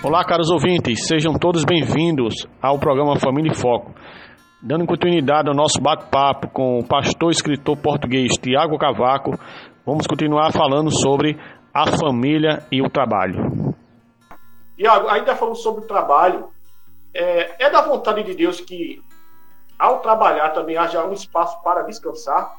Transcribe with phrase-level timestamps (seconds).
[0.00, 3.92] Olá, caros ouvintes, sejam todos bem-vindos ao programa Família em Foco.
[4.62, 9.32] Dando continuidade ao nosso bate-papo com o pastor e escritor português Tiago Cavaco,
[9.84, 11.36] vamos continuar falando sobre
[11.74, 13.74] a família e o trabalho.
[14.76, 16.48] Tiago, ainda falando sobre o trabalho,
[17.12, 19.02] é, é da vontade de Deus que,
[19.76, 22.56] ao trabalhar, também haja um espaço para descansar.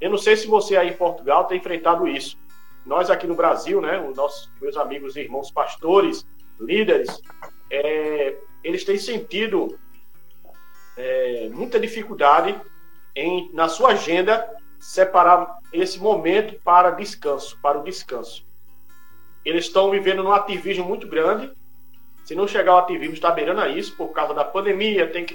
[0.00, 2.38] Eu não sei se você aí em Portugal tem enfrentado isso.
[2.86, 6.26] Nós aqui no Brasil, né, os nossos meus amigos e irmãos pastores,
[6.60, 7.20] líderes,
[7.70, 9.78] é, eles têm sentido
[10.96, 12.58] é, muita dificuldade
[13.14, 18.46] em, na sua agenda, separar esse momento para descanso, para o descanso.
[19.44, 21.50] Eles estão vivendo num ativismo muito grande.
[22.24, 25.34] Se não chegar ao ativismo, está beirando a isso, por causa da pandemia, tem que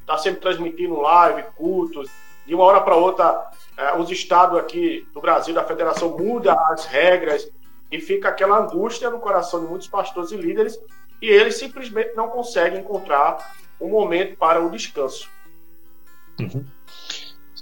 [0.00, 2.10] estar tá sempre transmitindo live, cultos.
[2.46, 6.84] De uma hora para outra, é, os estados aqui do Brasil, da federação, mudam as
[6.84, 7.50] regras,
[7.94, 10.76] e fica aquela angústia no coração de muitos pastores e líderes
[11.22, 15.30] e eles simplesmente não conseguem encontrar um momento para o descanso.
[16.40, 16.64] Uhum.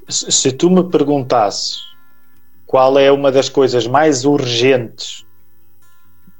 [0.08, 1.82] Se tu me perguntasses
[2.66, 5.26] qual é uma das coisas mais urgentes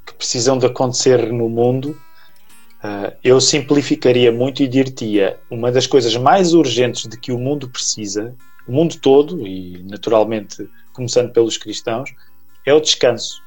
[0.07, 1.91] que precisam de acontecer no mundo,
[2.83, 7.69] uh, eu simplificaria muito e diria uma das coisas mais urgentes de que o mundo
[7.69, 8.35] precisa,
[8.67, 12.11] o mundo todo, e naturalmente começando pelos cristãos,
[12.65, 13.42] é o descanso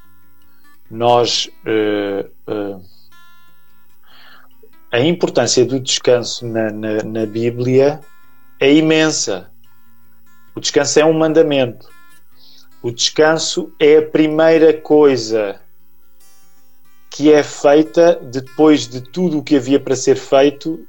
[0.89, 2.81] nós uh, uh,
[4.91, 7.99] a importância do descanso na, na, na, Bíblia
[8.59, 9.51] é imensa.
[10.55, 11.89] O descanso é um mandamento.
[12.81, 15.59] O descanso é a primeira coisa
[17.09, 20.85] que é feita depois de tudo o que havia para ser feito,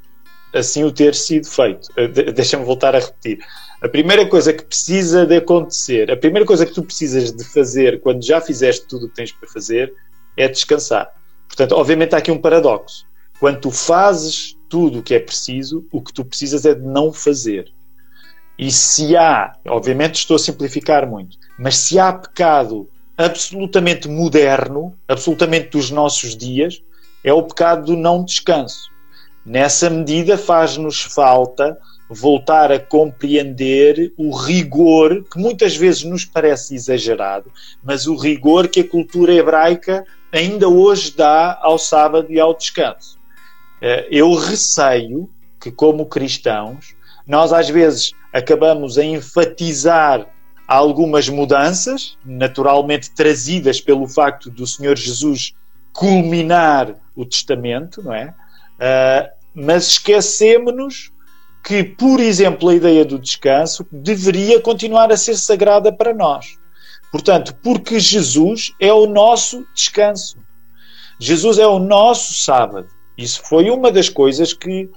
[0.52, 1.88] assim o ter sido feito.
[1.92, 3.38] Uh, Deixa-me voltar a repetir.
[3.86, 8.00] A primeira coisa que precisa de acontecer, a primeira coisa que tu precisas de fazer
[8.00, 9.94] quando já fizeste tudo o que tens para fazer
[10.36, 11.08] é descansar.
[11.46, 13.06] Portanto, obviamente há aqui um paradoxo.
[13.38, 17.12] Quando tu fazes tudo o que é preciso, o que tu precisas é de não
[17.12, 17.72] fazer.
[18.58, 25.68] E se há, obviamente estou a simplificar muito, mas se há pecado absolutamente moderno, absolutamente
[25.68, 26.82] dos nossos dias,
[27.22, 28.90] é o pecado do não descanso.
[29.44, 37.50] Nessa medida faz-nos falta voltar a compreender o rigor que muitas vezes nos parece exagerado,
[37.82, 43.18] mas o rigor que a cultura hebraica ainda hoje dá ao sábado e ao descanso.
[43.80, 45.28] Eh, eu receio
[45.60, 46.94] que, como cristãos,
[47.26, 50.26] nós às vezes acabamos a enfatizar
[50.66, 55.54] algumas mudanças, naturalmente trazidas pelo facto do Senhor Jesus
[55.92, 58.34] culminar o testamento, não é?
[58.76, 61.10] Uh, mas esquecemos-nos
[61.66, 66.56] que, por exemplo, a ideia do descanso deveria continuar a ser sagrada para nós.
[67.10, 70.38] Portanto, porque Jesus é o nosso descanso.
[71.18, 72.86] Jesus é o nosso sábado.
[73.18, 74.88] Isso foi uma das coisas que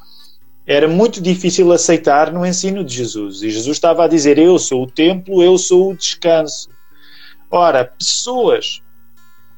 [0.68, 3.42] era muito difícil aceitar no ensino de Jesus.
[3.42, 6.70] E Jesus estava a dizer: Eu sou o templo, eu sou o descanso.
[7.50, 8.84] Ora, pessoas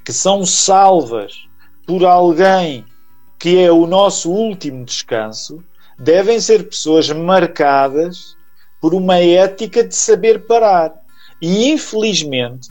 [0.06, 1.46] que são salvas
[1.86, 2.86] por alguém
[3.38, 5.62] que é o nosso último descanso,
[6.02, 8.36] devem ser pessoas marcadas
[8.82, 10.94] por uma ética de saber parar.
[11.40, 12.70] E infelizmente,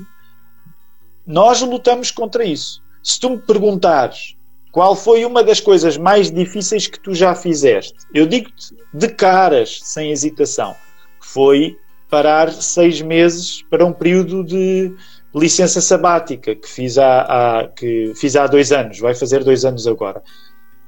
[1.25, 2.83] nós lutamos contra isso.
[3.01, 4.37] Se tu me perguntares
[4.73, 9.79] qual foi uma das coisas mais difíceis que tu já fizeste, eu digo-te de caras,
[9.85, 10.75] sem hesitação,
[11.21, 11.79] foi
[12.09, 14.93] parar seis meses para um período de
[15.33, 17.21] licença sabática que fiz há,
[17.61, 20.21] há, que fiz há dois anos, vai fazer dois anos agora.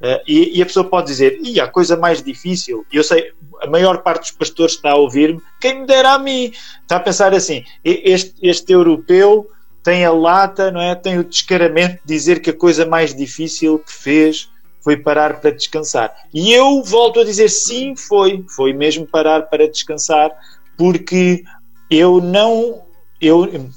[0.02, 3.68] Uh, e, e, a pessoa pode dizer, e a coisa mais difícil, eu sei, a
[3.68, 7.32] maior parte dos pastores está a ouvir-me, quem me dera a mim, está a pensar
[7.32, 9.48] assim, este, este europeu
[9.80, 10.96] tem a lata, não é?
[10.96, 14.50] tem o descaramento de dizer que a coisa mais difícil que fez
[14.80, 16.12] foi parar para descansar.
[16.34, 20.32] E eu volto a dizer, sim, foi, foi mesmo parar para descansar,
[20.76, 21.44] porque
[21.88, 22.82] eu não,
[23.20, 23.70] eu,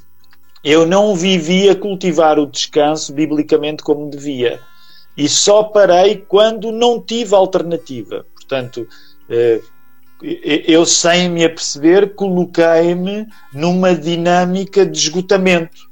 [0.64, 4.60] eu não vivia cultivar o descanso biblicamente como devia
[5.18, 8.26] e só parei quando não tive alternativa.
[8.34, 8.88] Portanto,
[9.30, 9.62] eh,
[10.22, 15.90] eu sem me aperceber coloquei-me numa dinâmica de esgotamento.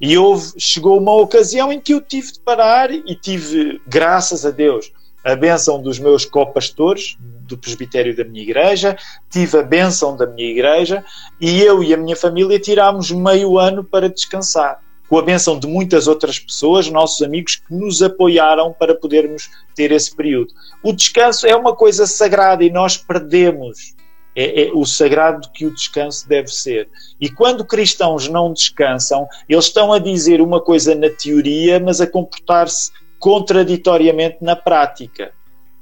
[0.00, 4.50] E houve, chegou uma ocasião em que eu tive de parar e tive, graças a
[4.50, 4.90] Deus,
[5.22, 8.96] a bênção dos meus copastores do presbitério da minha igreja,
[9.28, 11.04] tive a bênção da minha igreja
[11.38, 14.80] e eu e a minha família tirámos meio ano para descansar.
[15.10, 19.90] Com a bênção de muitas outras pessoas, nossos amigos que nos apoiaram para podermos ter
[19.90, 20.54] esse período.
[20.84, 23.94] O descanso é uma coisa sagrada e nós perdemos
[24.36, 26.88] é, é, o sagrado que o descanso deve ser.
[27.20, 32.06] E quando cristãos não descansam, eles estão a dizer uma coisa na teoria, mas a
[32.06, 35.32] comportar-se contraditoriamente na prática,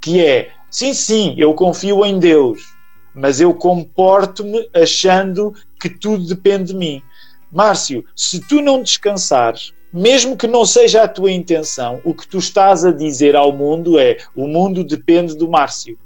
[0.00, 2.62] que é, sim, sim, eu confio em Deus,
[3.14, 7.02] mas eu comporto-me achando que tudo depende de mim.
[7.50, 12.38] Márcio, se tu não descansares, mesmo que não seja a tua intenção, o que tu
[12.38, 15.98] estás a dizer ao mundo é: o mundo depende do Márcio.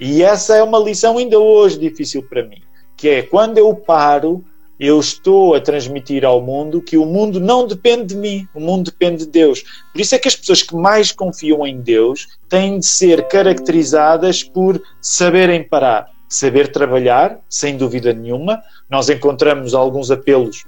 [0.00, 2.62] E essa é uma lição ainda hoje difícil para mim,
[2.96, 4.44] que é quando eu paro
[4.82, 8.90] eu estou a transmitir ao mundo que o mundo não depende de mim, o mundo
[8.90, 9.62] depende de Deus.
[9.92, 14.42] Por isso é que as pessoas que mais confiam em Deus têm de ser caracterizadas
[14.42, 18.60] por saberem parar, saber trabalhar, sem dúvida nenhuma.
[18.90, 20.64] Nós encontramos alguns apelos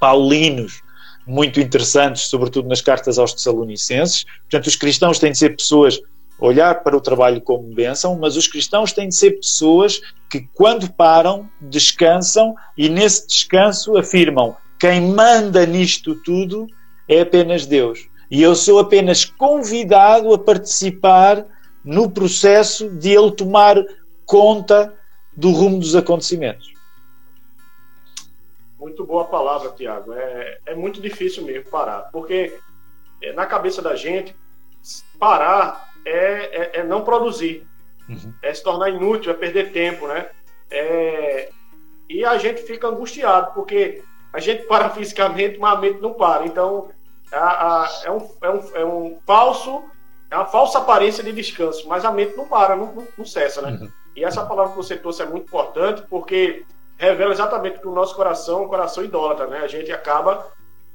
[0.00, 0.82] paulinos
[1.26, 4.24] muito interessantes, sobretudo nas cartas aos Tessalonicenses.
[4.42, 6.00] Portanto, os cristãos têm de ser pessoas
[6.38, 10.00] olhar para o trabalho como bênção, mas os cristãos têm de ser pessoas
[10.30, 16.66] que, quando param, descansam e nesse descanso afirmam: quem manda nisto tudo
[17.08, 18.08] é apenas Deus.
[18.30, 21.46] E eu sou apenas convidado a participar
[21.84, 23.76] no processo de ele tomar
[24.24, 24.92] conta
[25.36, 26.75] do rumo dos acontecimentos.
[28.78, 30.12] Muito boa palavra, Tiago.
[30.12, 32.58] É, é muito difícil mesmo parar, porque
[33.22, 34.36] é, na cabeça da gente,
[35.18, 36.10] parar é,
[36.76, 37.66] é, é não produzir,
[38.08, 38.32] uhum.
[38.42, 40.28] é se tornar inútil, é perder tempo, né?
[40.70, 41.50] É,
[42.08, 44.02] e a gente fica angustiado, porque
[44.32, 46.46] a gente para fisicamente, mas a mente não para.
[46.46, 46.90] Então,
[47.32, 49.84] a, a, é, um, é, um, é um falso,
[50.30, 53.62] é uma falsa aparência de descanso, mas a mente não para, não, não, não cessa,
[53.62, 53.78] né?
[53.80, 53.90] Uhum.
[54.14, 56.64] E essa palavra que você trouxe é muito importante, porque
[56.96, 59.58] revela exatamente que o nosso coração é um coração idólatra, né?
[59.58, 60.50] A gente acaba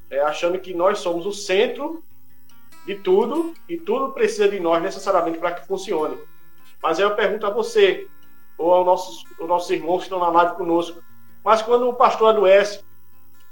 [0.09, 2.03] é, achando que nós somos o centro
[2.85, 6.17] de tudo e tudo precisa de nós necessariamente para que funcione.
[6.81, 8.07] Mas aí eu pergunto a você,
[8.57, 11.01] ou aos nossos, aos nossos irmãos que estão na live conosco,
[11.43, 12.83] mas quando o pastor adoece,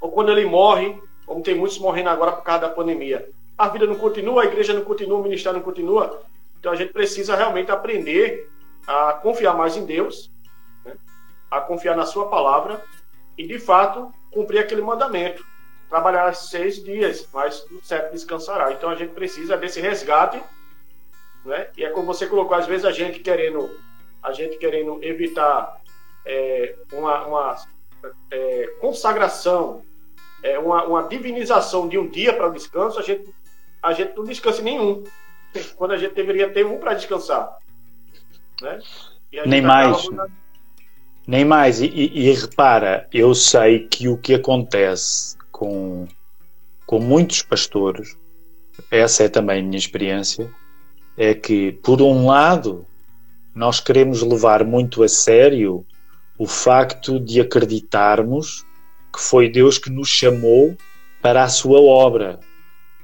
[0.00, 3.86] ou quando ele morre, como tem muitos morrendo agora por causa da pandemia, a vida
[3.86, 6.22] não continua, a igreja não continua, o ministério não continua.
[6.58, 8.50] Então a gente precisa realmente aprender
[8.86, 10.30] a confiar mais em Deus?
[11.50, 12.84] A confiar na Sua palavra
[13.36, 15.44] e, de fato, cumprir aquele mandamento
[15.90, 18.72] trabalhará seis dias, mas no sétimo descansará.
[18.72, 20.40] Então a gente precisa desse resgate,
[21.44, 21.68] né?
[21.76, 23.68] E é como você colocou, às vezes a gente querendo,
[24.22, 25.80] a gente querendo evitar
[26.24, 27.56] é, uma, uma
[28.30, 29.82] é, consagração,
[30.42, 33.34] é, uma, uma divinização de um dia para o descanso, a gente,
[33.82, 35.02] a gente não descansa nenhum,
[35.76, 37.58] quando a gente deveria ter um para descansar,
[38.62, 38.78] né?
[39.44, 40.08] Nem mais.
[41.26, 41.80] Nem mais.
[41.80, 46.06] E, e, e repara, eu sei que o que acontece com,
[46.86, 48.16] com muitos pastores,
[48.90, 50.50] essa é também a minha experiência,
[51.16, 52.86] é que, por um lado,
[53.54, 55.84] nós queremos levar muito a sério
[56.38, 58.64] o facto de acreditarmos
[59.12, 60.76] que foi Deus que nos chamou
[61.20, 62.40] para a sua obra.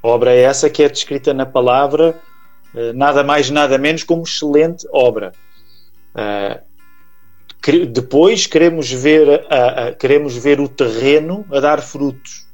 [0.01, 2.19] Obra essa que é descrita na palavra,
[2.73, 5.33] eh, nada mais, nada menos como excelente obra.
[7.89, 9.45] Depois queremos ver,
[9.99, 12.47] queremos ver o terreno a dar frutos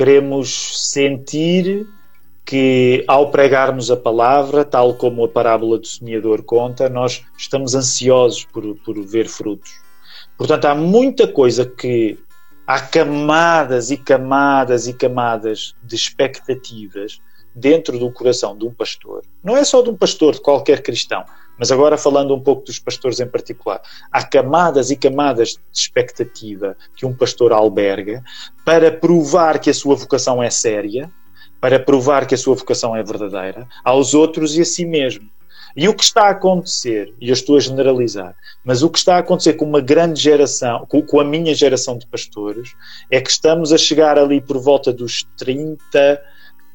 [0.00, 1.86] queremos sentir
[2.42, 8.46] que ao pregarmos a palavra, tal como a parábola do semeador conta, nós estamos ansiosos
[8.46, 9.70] por, por ver frutos.
[10.38, 12.18] Portanto, há muita coisa que
[12.66, 17.20] há camadas e camadas e camadas de expectativas
[17.54, 19.22] dentro do coração de um pastor.
[19.44, 21.26] Não é só de um pastor, de qualquer cristão,
[21.60, 23.82] mas agora falando um pouco dos pastores em particular.
[24.10, 28.24] Há camadas e camadas de expectativa que um pastor alberga
[28.64, 31.10] para provar que a sua vocação é séria,
[31.60, 35.28] para provar que a sua vocação é verdadeira, aos outros e a si mesmo.
[35.76, 39.16] E o que está a acontecer, e eu estou a generalizar, mas o que está
[39.16, 42.74] a acontecer com uma grande geração, com, a minha geração de pastores,
[43.10, 46.22] é que estamos a chegar ali por volta dos 30,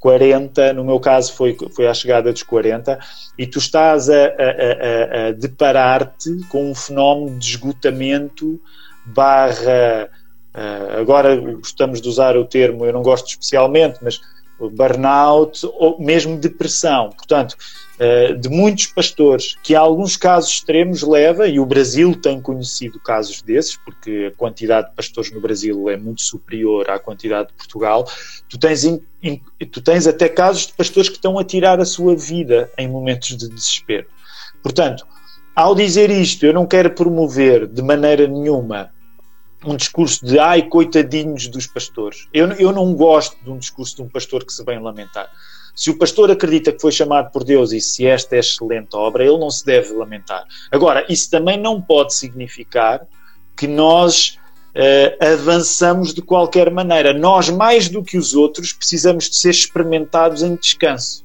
[0.06, 3.00] 40, no meu caso foi, foi à chegada dos 40,
[3.40, 8.62] e tu estás a, a, a, a deparar-te com um fenómeno de esgotamento
[9.04, 10.08] barra.
[10.54, 14.22] Uh, agora gostamos de usar o termo, eu não gosto especialmente, mas
[14.60, 17.10] burnout ou mesmo depressão.
[17.10, 17.56] Portanto,
[17.98, 23.00] eh, de muitos pastores que a alguns casos extremos leva, e o Brasil tem conhecido
[23.00, 27.54] casos desses, porque a quantidade de pastores no Brasil é muito superior à quantidade de
[27.54, 28.06] Portugal,
[28.50, 28.84] tu tens,
[29.72, 33.38] tu tens até casos de pastores que estão a tirar a sua vida em momentos
[33.38, 34.08] de desespero.
[34.62, 35.06] Portanto,
[35.56, 38.92] ao dizer isto, eu não quero promover de maneira nenhuma
[39.66, 42.28] um discurso de ai, coitadinhos dos pastores.
[42.34, 45.30] Eu, eu não gosto de um discurso de um pastor que se vem lamentar.
[45.76, 49.26] Se o pastor acredita que foi chamado por Deus e se esta é excelente obra,
[49.26, 50.46] ele não se deve lamentar.
[50.72, 53.06] Agora, isso também não pode significar
[53.58, 54.38] que nós
[54.76, 57.14] uh, avançamos de qualquer maneira.
[57.14, 61.25] Nós, mais do que os outros, precisamos de ser experimentados em descanso.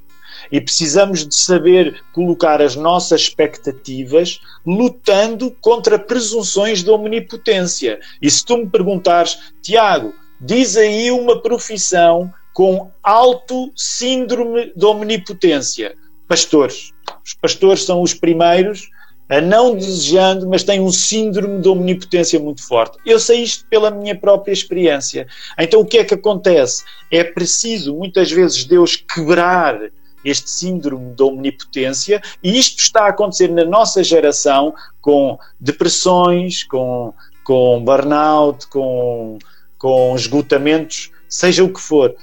[0.51, 8.01] E precisamos de saber colocar as nossas expectativas lutando contra presunções de omnipotência.
[8.21, 15.95] E se tu me perguntares, Tiago, diz aí uma profissão com alto síndrome de omnipotência.
[16.27, 16.93] Pastores.
[17.25, 18.89] Os pastores são os primeiros
[19.31, 22.99] a não desejando, mas têm um síndrome de omnipotência muito forte.
[23.07, 25.29] Eu sei isto pela minha própria experiência.
[25.57, 26.83] Então o que é que acontece?
[27.13, 29.79] É preciso muitas vezes Deus quebrar
[30.25, 37.15] este síndrome de omnipotência e isto está a acontecer na nossa geração com depressões, com,
[37.45, 39.39] com burnout, com,
[39.79, 42.15] com esgotamentos, seja o que for.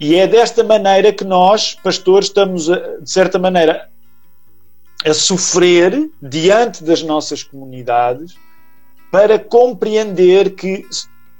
[0.00, 3.88] E é desta maneira que nós, pastores, estamos, de certa maneira,
[5.04, 8.34] a sofrer diante das nossas comunidades
[9.10, 10.86] para compreender que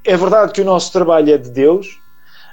[0.04, 1.98] é verdade que o nosso trabalho é de Deus,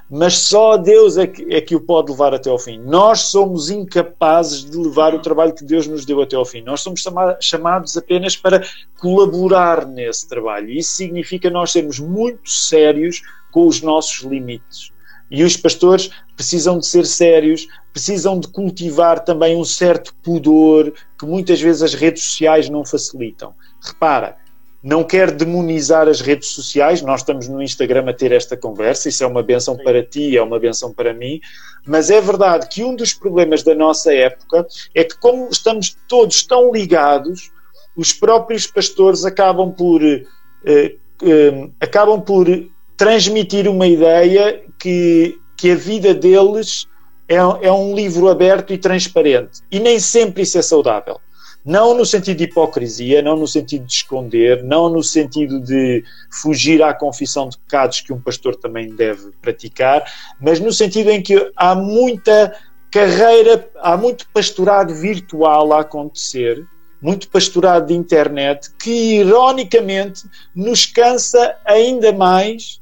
[0.09, 2.79] mas só Deus é que, é que o pode levar até ao fim.
[2.79, 6.61] Nós somos incapazes de levar o trabalho que Deus nos deu até ao fim.
[6.61, 7.03] Nós somos
[7.39, 8.65] chamados apenas para
[8.99, 10.69] colaborar nesse trabalho.
[10.71, 14.91] Isso significa nós sermos muito sérios com os nossos limites.
[15.29, 21.25] E os pastores precisam de ser sérios, precisam de cultivar também um certo pudor que
[21.25, 23.53] muitas vezes as redes sociais não facilitam.
[23.79, 24.37] Repara,
[24.81, 29.23] não quero demonizar as redes sociais, nós estamos no Instagram a ter esta conversa, isso
[29.23, 31.41] é uma benção para ti, é uma benção para mim,
[31.85, 36.43] mas é verdade que um dos problemas da nossa época é que, como estamos todos
[36.43, 37.51] tão ligados,
[37.95, 40.01] os próprios pastores acabam por.
[40.03, 40.25] Eh,
[40.65, 42.47] eh, acabam por
[42.95, 46.87] transmitir uma ideia que, que a vida deles
[47.27, 49.61] é, é um livro aberto e transparente.
[49.71, 51.19] E nem sempre isso é saudável.
[51.65, 56.81] Não no sentido de hipocrisia, não no sentido de esconder, não no sentido de fugir
[56.81, 60.03] à confissão de pecados que um pastor também deve praticar,
[60.39, 62.55] mas no sentido em que há muita
[62.91, 66.65] carreira, há muito pastorado virtual a acontecer,
[67.01, 70.23] muito pastorado de internet, que ironicamente
[70.55, 72.81] nos cansa ainda mais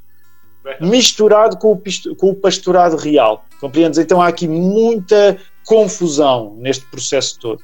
[0.81, 3.46] misturado com o, com o pastorado real.
[3.60, 4.00] Compreendes?
[4.00, 7.63] Então há aqui muita confusão neste processo todo.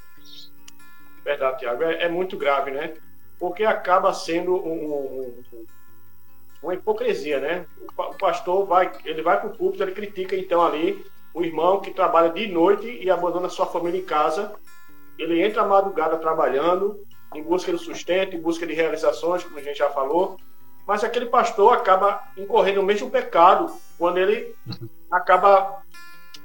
[1.24, 1.84] Verdade, Tiago.
[1.84, 2.94] É, é, muito grave, né?
[3.40, 5.44] Porque acaba sendo um, um,
[6.62, 7.66] uma hipocrisia, né?
[7.98, 11.92] O pastor vai, ele vai para o púlpito, ele critica então ali o irmão que
[11.92, 14.54] trabalha de noite e abandona sua família em casa.
[15.18, 19.62] Ele entra à madrugada trabalhando, em busca de sustento, em busca de realizações, como a
[19.62, 20.38] gente já falou,
[20.86, 24.54] mas aquele pastor acaba incorrendo no mesmo pecado quando ele
[25.10, 25.82] acaba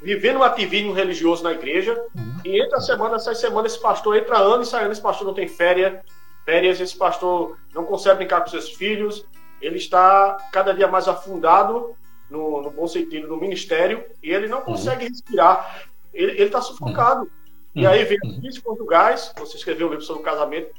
[0.02, 2.00] vivendo um ativismo religioso na igreja
[2.44, 5.34] e entra semana, sai semana, esse pastor entra ano e sai ano, esse pastor não
[5.34, 6.00] tem férias,
[6.44, 9.26] férias, esse pastor não consegue brincar com seus filhos,
[9.60, 11.96] ele está cada dia mais afundado
[12.30, 15.10] no, no bom sentido do ministério e ele não consegue uhum.
[15.10, 17.22] respirar, ele está sufocado.
[17.22, 17.82] Uhum.
[17.82, 18.40] E aí vem uhum.
[18.40, 20.72] crise conjugais, você escreveu um livro sobre o casamento,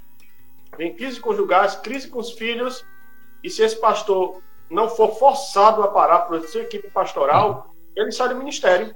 [0.78, 2.86] vem crise conjugais, crise com os filhos,
[3.44, 8.30] e se esse pastor não for forçado a parar por sua equipe pastoral, ele sai
[8.30, 8.94] do ministério.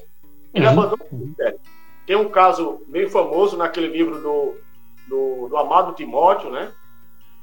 [0.53, 0.72] Ele uhum.
[0.72, 1.60] abandona o ministério.
[2.05, 4.55] Tem um caso meio famoso naquele livro do,
[5.07, 6.72] do, do amado Timóteo, né?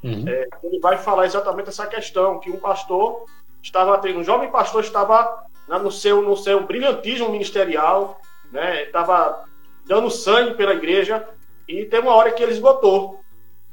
[0.02, 0.24] Uhum.
[0.26, 3.24] É, ele vai falar exatamente essa questão, que um pastor
[3.62, 8.84] estava, um jovem pastor estava no seu, no seu brilhantismo ministerial, né?
[8.84, 9.44] Estava
[9.86, 11.26] dando sangue pela igreja
[11.66, 13.20] e tem uma hora que ele esgotou.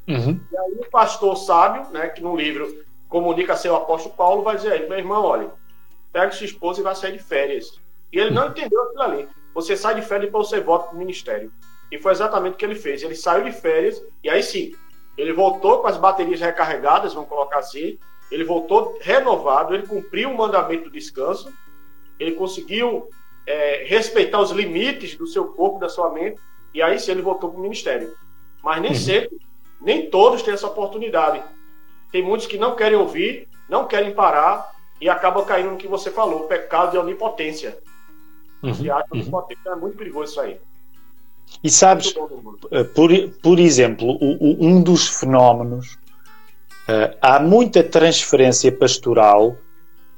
[0.06, 0.40] Uhum.
[0.50, 4.56] E aí o pastor sábio, né, que no livro comunica a seu apóstolo Paulo, vai
[4.56, 5.50] dizer a ele, meu irmão, olha,
[6.12, 7.78] pega sua esposa e vai sair de férias.
[8.12, 9.28] E ele não entendeu aquilo ali.
[9.54, 11.52] Você sai de férias para você volta para o ministério.
[11.90, 13.02] E foi exatamente o que ele fez.
[13.02, 14.74] Ele saiu de férias e aí sim,
[15.16, 17.98] ele voltou com as baterias recarregadas, vamos colocar assim.
[18.30, 21.52] Ele voltou renovado, ele cumpriu o mandamento do descanso,
[22.20, 23.08] ele conseguiu
[23.46, 26.38] é, respeitar os limites do seu corpo, da sua mente,
[26.74, 28.14] e aí sim ele voltou para o ministério.
[28.62, 28.96] Mas nem uhum.
[28.96, 29.38] sempre,
[29.80, 31.42] nem todos têm essa oportunidade.
[32.12, 36.10] Tem muitos que não querem ouvir, não querem parar e acabam caindo no que você
[36.10, 37.78] falou, pecado de onipotência.
[38.62, 38.74] Uhum.
[38.74, 39.30] Se acha uhum.
[39.30, 40.60] pode ter, então é muito perigoso isso aí.
[41.62, 42.14] E sabes,
[42.70, 43.10] eh, por,
[43.42, 45.94] por exemplo, o, o, um dos fenómenos,
[46.88, 49.56] uh, há muita transferência pastoral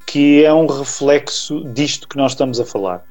[0.07, 3.05] que é um reflexo disto que nós estamos a falar.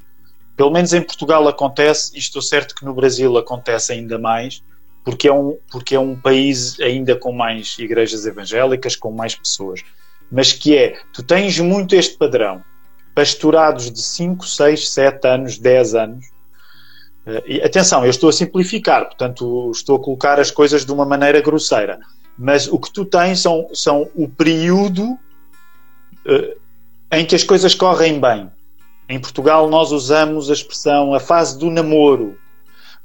[0.58, 4.62] Pelo menos em Portugal acontece, e estou certo que no Brasil acontece ainda mais,
[5.06, 9.82] porque é um, porque é um país ainda com mais igrejas evangélicas, com mais pessoas.
[10.30, 12.62] Mas que é, tu tens muito este padrão,
[13.20, 16.26] pastorados de 5, 6, 7 anos, 10 anos.
[17.28, 21.06] Uh, e, atenção, eu estou a simplificar, portanto estou a colocar as coisas de uma
[21.06, 22.00] maneira grosseira.
[22.38, 26.60] Mas o que tu tens são, são o período uh,
[27.12, 28.50] em que as coisas correm bem.
[29.10, 32.38] Em Portugal nós usamos a expressão a fase do namoro.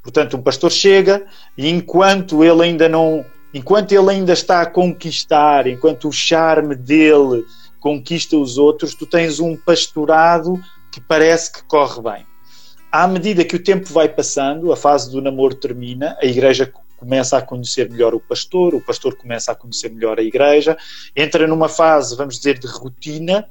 [0.01, 1.27] Portanto, um pastor chega
[1.59, 7.45] e enquanto ele ainda não, enquanto ele ainda está a conquistar, enquanto o charme dele
[7.85, 10.59] conquista os outros, tu tens um pastorado
[10.91, 12.27] que parece que corre bem.
[12.91, 17.37] À medida que o tempo vai passando, a fase do namoro termina, a igreja começa
[17.37, 20.79] a conhecer melhor o pastor, o pastor começa a conhecer melhor a igreja,
[21.15, 23.47] entra numa fase, vamos dizer, de rotina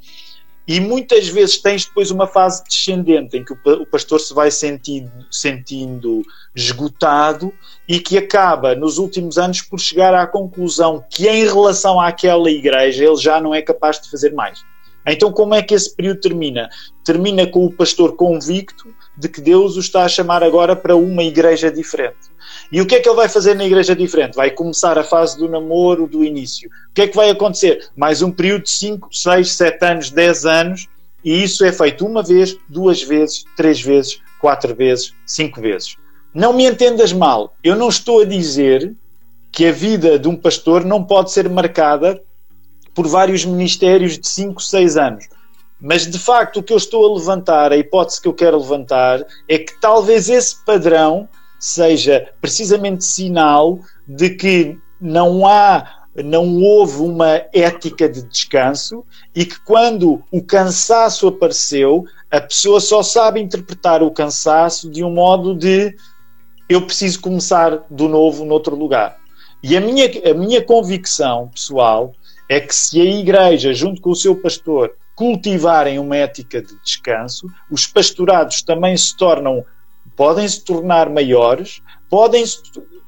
[0.68, 5.12] e muitas vezes tens depois uma fase descendente em que o pastor se vai sentindo,
[5.30, 6.22] sentindo
[6.56, 7.54] esgotado
[7.88, 13.04] e que acaba nos últimos anos por chegar à conclusão que em relação àquela igreja
[13.04, 14.64] ele já não é capaz de fazer mais.
[15.06, 16.70] Então como é que esse período termina?
[17.04, 21.24] Termina com o pastor convicto de que Deus o está a chamar agora para uma
[21.24, 22.33] igreja diferente.
[22.74, 24.34] E o que é que ele vai fazer na igreja diferente?
[24.34, 26.68] Vai começar a fase do namoro do início.
[26.90, 27.88] O que é que vai acontecer?
[27.96, 30.88] Mais um período de 5, 6, 7 anos, 10 anos,
[31.24, 35.98] e isso é feito uma vez, duas vezes, três vezes, quatro vezes, cinco vezes.
[36.34, 38.92] Não me entendas mal, eu não estou a dizer
[39.52, 42.24] que a vida de um pastor não pode ser marcada
[42.96, 45.30] por vários ministérios de 5, 6 anos.
[45.80, 49.24] Mas de facto o que eu estou a levantar, a hipótese que eu quero levantar,
[49.48, 51.30] é que talvez esse padrão
[51.64, 59.04] seja precisamente sinal de que não há não houve uma ética de descanso
[59.34, 65.10] e que quando o cansaço apareceu, a pessoa só sabe interpretar o cansaço de um
[65.10, 65.96] modo de
[66.70, 69.18] eu preciso começar do novo noutro lugar.
[69.64, 72.14] E a minha, a minha convicção pessoal
[72.48, 77.48] é que se a igreja, junto com o seu pastor, cultivarem uma ética de descanso,
[77.72, 79.66] os pastorados também se tornam
[80.16, 82.44] podem se tornar maiores, podem,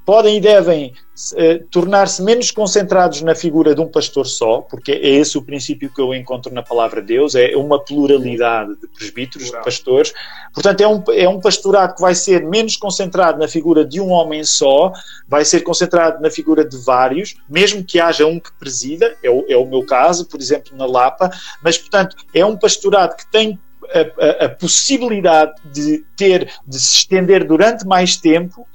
[0.05, 0.93] podem e devem
[1.37, 5.89] eh, tornar-se menos concentrados na figura de um pastor só, porque é esse o princípio
[5.89, 10.13] que eu encontro na palavra de Deus, é uma pluralidade de presbíteros, de pastores.
[10.53, 14.09] Portanto, é um, é um pastorado que vai ser menos concentrado na figura de um
[14.09, 14.91] homem só,
[15.27, 19.45] vai ser concentrado na figura de vários, mesmo que haja um que presida, é o,
[19.47, 21.29] é o meu caso, por exemplo, na Lapa,
[21.63, 23.59] mas, portanto, é um pastorado que tem
[23.93, 28.67] a, a, possibilidade de ter, de se estender durante mais tempo,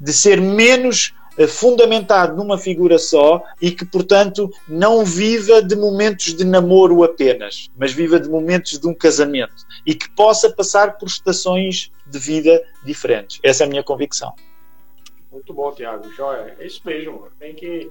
[0.00, 6.34] de ser menos eh, fundamentado numa figura só e que, portanto, não viva de momentos
[6.34, 11.06] de namoro apenas, mas viva de momentos de um casamento e que possa passar por
[11.06, 13.38] estações de vida diferentes.
[13.42, 14.34] Essa é a minha convicção.
[15.30, 16.10] Muito bom, Tiago.
[16.12, 16.56] Joia.
[16.58, 17.28] É isso mesmo.
[17.38, 17.90] Tem que,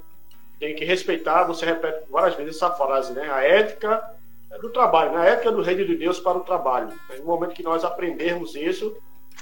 [0.60, 3.30] tem que respeitar, você repete várias vezes essa frase, né?
[3.32, 4.17] A ética
[4.62, 6.92] do trabalho, na ética do reino de Deus para o trabalho.
[7.20, 8.96] No momento que nós aprendermos isso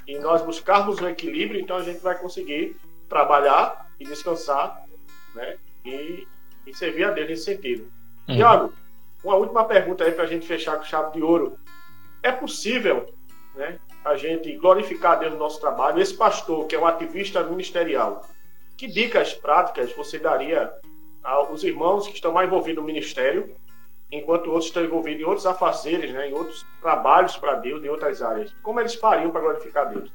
[0.08, 2.76] e nós buscarmos o equilíbrio, então a gente vai conseguir
[3.08, 4.84] trabalhar e descansar,
[5.34, 5.58] né?
[5.86, 6.28] E,
[6.66, 7.84] e servir a Deus nesse sentido.
[8.28, 8.36] Uhum.
[8.36, 8.74] Tiago,
[9.24, 11.58] uma última pergunta aí para a gente fechar com chave de ouro.
[12.24, 13.14] É possível,
[13.54, 13.80] né?
[14.04, 16.02] A gente glorificar a Deus no nosso trabalho.
[16.02, 18.28] Esse pastor, que é um ativista ministerial,
[18.76, 20.72] que dicas práticas você daria
[21.24, 23.56] aos irmãos que estão mais envolvidos no ministério
[24.12, 28.22] enquanto outros estão envolvidos em outros afazeres, né, em outros trabalhos para Deus, em outras
[28.22, 28.54] áreas.
[28.62, 30.12] Como eles fariam para glorificar Deus?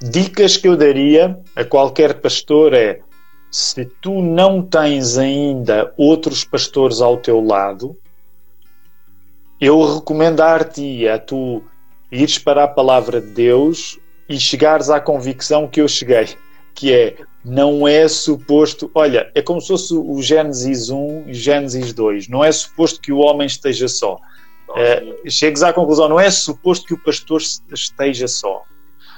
[0.00, 3.00] Dicas que eu daria a qualquer pastor é:
[3.50, 7.96] se tu não tens ainda outros pastores ao teu lado,
[9.60, 11.62] eu recomendar-te a tu
[12.10, 16.28] ires para a palavra de Deus e chegares à convicção que eu cheguei,
[16.74, 18.90] que é não é suposto.
[18.94, 22.28] Olha, é como se fosse o Gênesis 1 e Gênesis 2.
[22.28, 24.18] Não é suposto que o homem esteja só.
[24.76, 27.40] É, chegues à conclusão, não é suposto que o pastor
[27.72, 28.62] esteja só.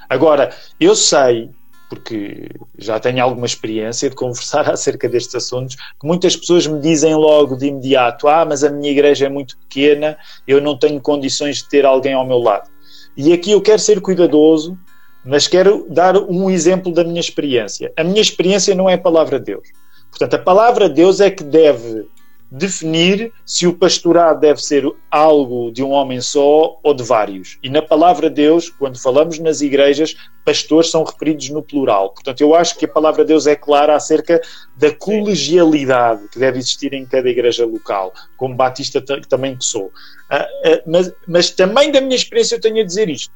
[0.09, 1.51] Agora, eu sei,
[1.91, 7.15] porque já tenho alguma experiência de conversar acerca destes assuntos, que muitas pessoas me dizem
[7.15, 11.59] logo de imediato: Ah, mas a minha igreja é muito pequena, eu não tenho condições
[11.59, 12.71] de ter alguém ao meu lado.
[13.15, 14.79] E aqui eu quero ser cuidadoso
[15.25, 17.93] mas quero dar um exemplo da minha experiência.
[17.97, 19.69] A minha experiência não é a palavra de Deus.
[20.11, 22.07] Portanto, a palavra de Deus é que deve
[22.55, 27.59] definir se o pastorado deve ser algo de um homem só ou de vários.
[27.63, 32.11] E na palavra de Deus, quando falamos nas igrejas, pastores são referidos no plural.
[32.11, 34.39] Portanto, eu acho que a palavra de Deus é clara acerca
[34.77, 39.91] da colegialidade que deve existir em cada igreja local, como batista também que sou.
[40.29, 43.33] Ah, ah, mas, mas também da minha experiência eu tenho a dizer isto.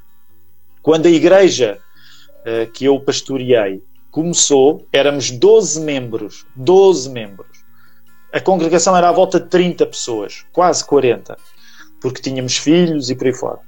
[0.87, 1.79] Quando a igreja
[2.47, 6.47] ah, que eu pastoreei começou, éramos 12 membros.
[6.55, 7.67] 12 membros
[8.37, 11.39] a congregação era à volta de 30 pessoas, quase 40,
[12.03, 13.61] porque tínhamos filhos e por aí fora.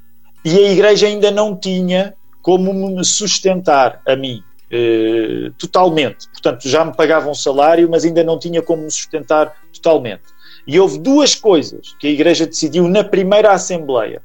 [0.45, 6.29] E a igreja ainda não tinha como me sustentar a mim eh, totalmente.
[6.29, 10.25] Portanto, já me pagavam um salário, mas ainda não tinha como me sustentar totalmente.
[10.67, 14.21] E houve duas coisas que a igreja decidiu na primeira assembleia,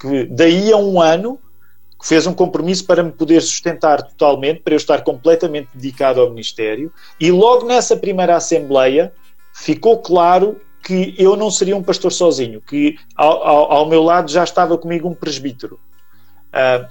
[0.00, 1.38] que daí a um ano
[2.02, 6.92] fez um compromisso para me poder sustentar totalmente, para eu estar completamente dedicado ao ministério,
[7.18, 9.12] e logo nessa primeira assembleia
[9.54, 14.30] ficou claro que eu não seria um pastor sozinho, que ao, ao, ao meu lado
[14.30, 15.78] já estava comigo um presbítero.
[16.48, 16.86] Uh,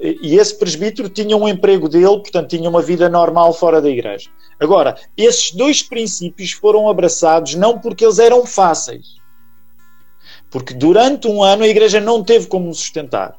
[0.00, 4.30] e esse presbítero tinha um emprego dele, portanto, tinha uma vida normal fora da igreja.
[4.58, 9.18] Agora, esses dois princípios foram abraçados não porque eles eram fáceis,
[10.50, 13.38] porque durante um ano a igreja não teve como sustentar,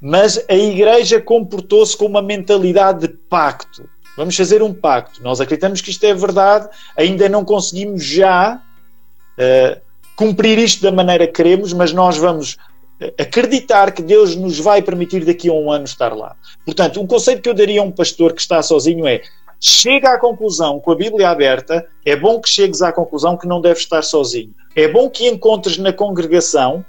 [0.00, 3.88] mas a igreja comportou-se com uma mentalidade de pacto.
[4.16, 5.22] Vamos fazer um pacto.
[5.22, 8.60] Nós acreditamos que isto é verdade, ainda não conseguimos já
[9.38, 9.80] uh,
[10.16, 12.56] cumprir isto da maneira que queremos, mas nós vamos
[13.00, 16.36] eh, acreditar que Deus nos vai permitir daqui a um ano estar lá.
[16.64, 19.22] Portanto, um conceito que eu daria a um pastor que está sozinho é
[19.58, 23.60] chega à conclusão, com a Bíblia aberta, é bom que chegues à conclusão que não
[23.60, 24.54] deves estar sozinho.
[24.76, 26.84] É bom que encontres na congregação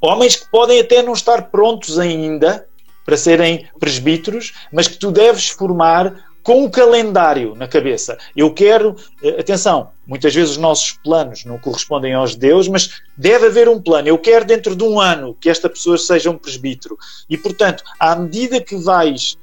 [0.00, 2.66] homens que podem até não estar prontos ainda
[3.04, 8.16] para serem presbíteros, mas que tu deves formar com um calendário na cabeça.
[8.34, 13.02] Eu quero, eh, atenção, muitas vezes os nossos planos não correspondem aos de Deus, mas
[13.16, 14.08] deve haver um plano.
[14.08, 16.96] Eu quero dentro de um ano que esta pessoa seja um presbítero.
[17.28, 19.36] E, portanto, à medida que vais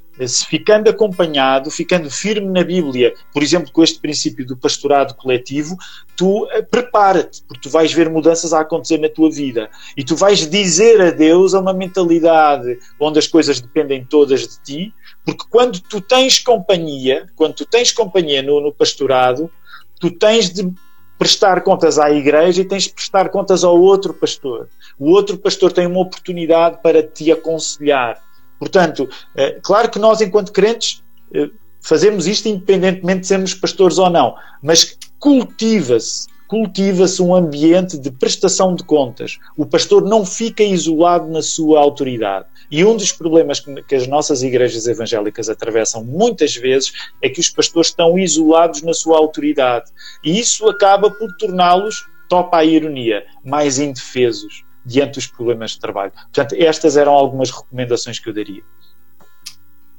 [0.48, 5.78] ficando acompanhado, ficando firme na Bíblia, por exemplo, com este princípio do pastorado coletivo,
[6.16, 10.16] tu eh, prepara-te, porque tu vais ver mudanças a acontecer na tua vida e tu
[10.16, 14.94] vais dizer a Deus a uma mentalidade onde as coisas dependem todas de ti,
[15.26, 19.52] porque quando tu tens companhia, quando tu tens companhia no, no pastorado,
[20.00, 20.72] tu tens de
[21.18, 24.68] prestar contas à igreja e tens de prestar contas ao outro pastor.
[25.00, 28.22] O outro pastor tem uma oportunidade para te aconselhar.
[28.60, 31.50] Portanto, é, claro que nós, enquanto crentes, é,
[31.82, 38.76] fazemos isto independentemente de sermos pastores ou não, mas cultiva-se cultiva-se um ambiente de prestação
[38.76, 39.40] de contas.
[39.58, 42.46] O pastor não fica isolado na sua autoridade.
[42.70, 46.92] E um dos problemas que as nossas igrejas evangélicas atravessam muitas vezes
[47.22, 49.92] é que os pastores estão isolados na sua autoridade.
[50.24, 56.12] E isso acaba por torná-los, topa a ironia, mais indefesos diante dos problemas de trabalho.
[56.12, 58.64] Portanto, estas eram algumas recomendações que eu daria.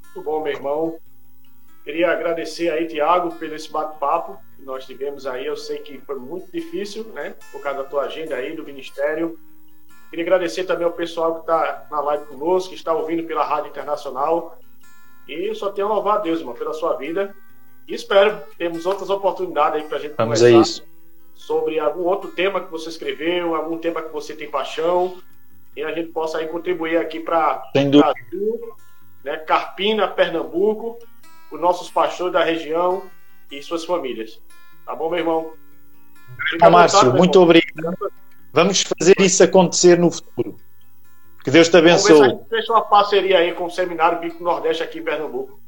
[0.03, 0.99] Muito bom, meu irmão.
[1.83, 5.45] Queria agradecer aí, Tiago, pelo esse bate-papo que nós tivemos aí.
[5.45, 7.35] Eu sei que foi muito difícil, né?
[7.51, 9.39] Por causa da tua agenda aí, do Ministério.
[10.09, 13.69] Queria agradecer também ao pessoal que está na live conosco, que está ouvindo pela Rádio
[13.69, 14.57] Internacional.
[15.27, 17.35] E só tenho a louvar a Deus, irmão, pela sua vida.
[17.87, 20.83] E espero termos outras oportunidades aí para a gente Vamos conversar isso.
[21.37, 25.17] Sobre algum outro tema que você escreveu, algum tema que você tem paixão.
[25.75, 28.75] E a gente possa aí contribuir aqui para Brasil,
[29.23, 30.97] né, Carpina, Pernambuco,
[31.51, 33.03] os nossos pastores da região
[33.51, 34.41] e suas famílias.
[34.85, 35.53] Tá bom, meu irmão?
[36.49, 37.43] Fica Márcio, vontade, muito irmão.
[37.43, 38.11] obrigado.
[38.51, 40.57] Vamos fazer isso acontecer no futuro.
[41.43, 42.17] Que Deus te abençoe.
[42.17, 45.59] Vamos ver se uma parceria aí com o Seminário Bíblico Nordeste aqui em Pernambuco.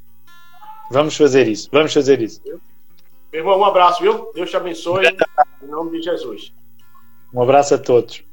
[0.90, 2.42] Vamos fazer isso, vamos fazer isso.
[3.32, 4.32] Meu irmão, um abraço, viu?
[4.34, 5.06] Deus te abençoe.
[5.62, 6.54] Em nome de Jesus.
[7.34, 8.24] Um abraço a todos.